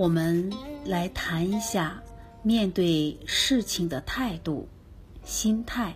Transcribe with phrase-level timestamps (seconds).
[0.00, 0.50] 我们
[0.86, 2.02] 来谈一下
[2.42, 4.66] 面对事情的态度、
[5.24, 5.94] 心态。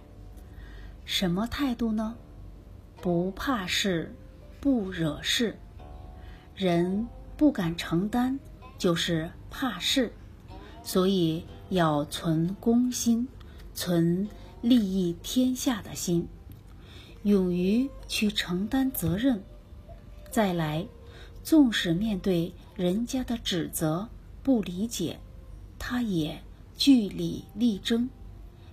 [1.07, 2.15] 什么态度呢？
[3.01, 4.15] 不怕事，
[4.61, 5.59] 不惹事。
[6.55, 7.09] 人
[7.39, 8.39] 不敢承担，
[8.77, 10.13] 就是怕事。
[10.83, 13.27] 所以要存公心，
[13.73, 14.29] 存
[14.61, 16.29] 利益天下的心，
[17.23, 19.43] 勇于去承担责任。
[20.31, 20.87] 再来，
[21.43, 24.09] 纵使面对人家的指责、
[24.43, 25.21] 不理解，
[25.79, 26.43] 他也
[26.77, 28.09] 据理力争，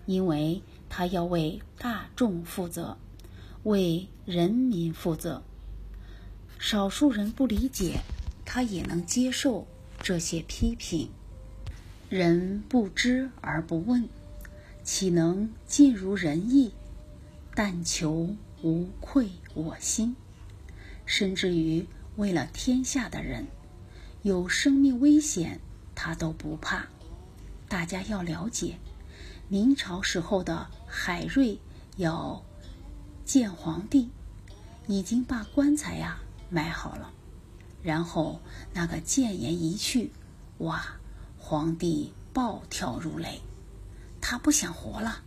[0.08, 2.98] 因为他要为大众负责，
[3.62, 5.44] 为人民负责。
[6.58, 8.00] 少数人不理解，
[8.44, 9.68] 他也能接受
[10.00, 11.10] 这些批评。
[12.10, 14.10] 人不知而不问，
[14.84, 16.72] 岂能尽如人意？
[17.54, 20.16] 但求无愧我心。
[21.06, 23.46] 甚至于为了天下的人，
[24.24, 25.60] 有生命危险，
[25.96, 26.86] 他都不怕。
[27.68, 28.78] 大家要了解，
[29.48, 31.60] 明朝时候的海瑞
[31.98, 32.44] 要
[33.26, 34.10] 见皇帝，
[34.88, 37.12] 已经把棺材呀埋好了，
[37.82, 38.42] 然后
[38.74, 40.12] 那个谏言一去，
[40.60, 40.86] 哇！
[41.38, 43.42] 皇帝暴跳如雷，
[44.22, 45.24] 他不想活了。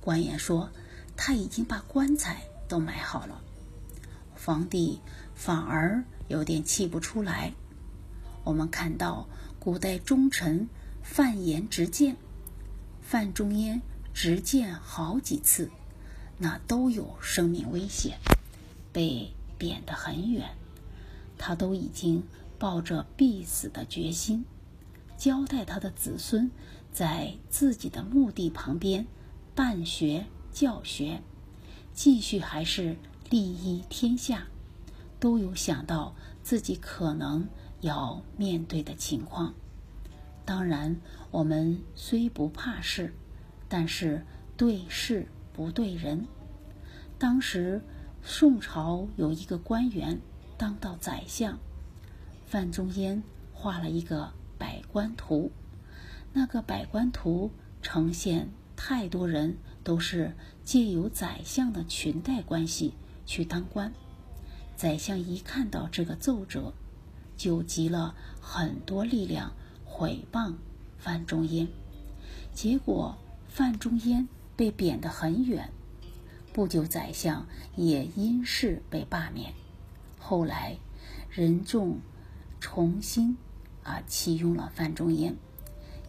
[0.00, 0.70] 官员说
[1.16, 3.40] 他已经把棺材都埋好了。
[4.34, 5.00] 皇帝
[5.34, 7.54] 反而有点气不出来。
[8.46, 9.26] 我们看到
[9.58, 10.68] 古代忠臣
[11.02, 12.16] 范言直谏，
[13.02, 13.82] 范仲淹
[14.14, 15.68] 直谏好几次，
[16.38, 18.18] 那都有生命危险，
[18.92, 20.54] 被贬得很远，
[21.36, 22.22] 他都已经
[22.56, 24.44] 抱着必死的决心。
[25.18, 26.52] 交代他的子孙，
[26.92, 29.08] 在自己的墓地旁边
[29.56, 31.20] 办学教学，
[31.92, 32.96] 继续还是
[33.28, 34.46] 利益天下，
[35.18, 37.48] 都有想到自己可能
[37.86, 39.54] 要面对的情况。
[40.44, 43.14] 当然，我们虽不怕事，
[43.68, 44.26] 但是
[44.56, 46.26] 对事不对人。
[47.18, 47.80] 当时
[48.22, 50.20] 宋朝有一个官员
[50.58, 51.58] 当到宰相，
[52.46, 53.22] 范仲淹
[53.54, 54.32] 画了一个。
[54.58, 55.52] 百官图，
[56.32, 57.50] 那个百官图
[57.82, 60.32] 呈现太多人都是
[60.64, 62.94] 借由宰相的裙带关系
[63.26, 63.92] 去当官。
[64.74, 66.72] 宰相一看到这个奏折，
[67.36, 69.52] 就集了很多力量
[69.84, 70.54] 毁谤
[70.98, 71.68] 范仲淹。
[72.52, 73.16] 结果
[73.48, 75.70] 范仲淹被贬得很远，
[76.52, 79.52] 不久宰相也因事被罢免。
[80.18, 80.78] 后来
[81.30, 81.98] 人众
[82.60, 83.36] 重新。
[83.86, 85.36] 啊，启用了范仲淹，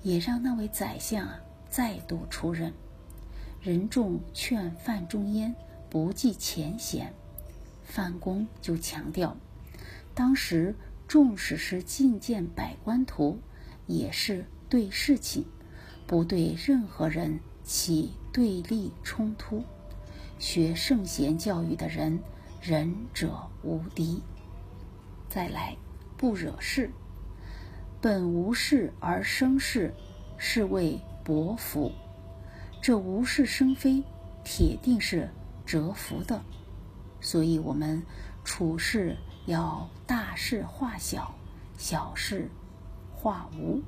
[0.02, 1.40] 也让那位宰相啊
[1.70, 2.74] 再度出任。
[3.62, 5.54] 人众劝范仲淹
[5.88, 7.14] 不计前嫌，
[7.84, 9.38] 范公就强调，
[10.16, 10.74] 当时
[11.08, 13.40] 纵使是觐见百官图，
[13.86, 15.46] 也是对事情，
[16.06, 19.64] 不对任何人起对立冲突。
[20.38, 22.20] 学圣贤教育的人，
[22.62, 24.22] 仁者无敌。
[25.30, 25.78] 再来，
[26.18, 26.92] 不惹事。
[28.02, 29.94] 本无事而生事，
[30.38, 31.92] 是谓薄福。
[32.82, 34.04] 这无事生非，
[34.44, 35.30] 铁定是
[35.66, 36.44] 折福的。
[37.20, 38.04] 所以，我们
[38.44, 39.18] 处事
[39.48, 41.34] 要大事化小，
[41.78, 42.52] 小事
[43.16, 43.82] 化无。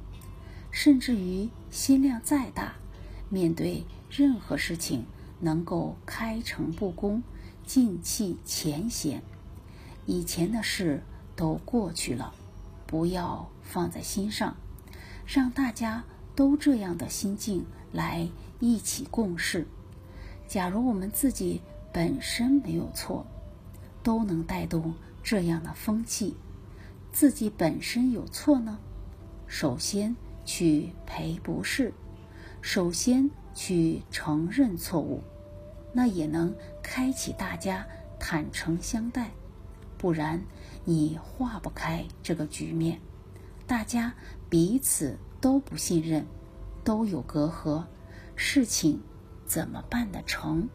[0.71, 2.73] 甚至于心量再大，
[3.29, 5.05] 面对任何事情，
[5.39, 7.21] 能够开诚布公，
[7.65, 9.21] 尽弃前嫌。
[10.05, 11.03] 以前的事
[11.35, 12.33] 都过去了。
[12.87, 14.55] 不要放在心上，
[15.27, 16.03] 让大家
[16.35, 19.67] 都这样的心境来一起共事。
[20.47, 23.25] 假如我们自己本身没有错，
[24.01, 24.93] 都能带动
[25.23, 26.35] 这样的风气。
[27.11, 28.79] 自己本身有错呢，
[29.47, 30.15] 首先
[30.45, 31.93] 去赔不是，
[32.61, 35.23] 首先去承认错误，
[35.91, 36.53] 那也能
[36.83, 37.85] 开启大家
[38.19, 39.31] 坦诚相待。
[39.97, 40.41] 不然，
[40.85, 43.01] 你化不开这个局面，
[43.67, 44.13] 大家
[44.49, 46.25] 彼此都不信任，
[46.83, 47.83] 都有隔阂，
[48.35, 49.01] 事情
[49.45, 50.69] 怎么办得成？